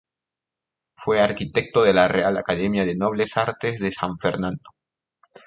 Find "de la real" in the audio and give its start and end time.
1.83-2.35